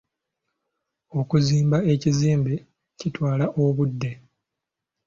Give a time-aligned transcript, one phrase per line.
[1.19, 2.55] Okuzimba ekizimbe
[2.99, 4.11] kitwala obudde.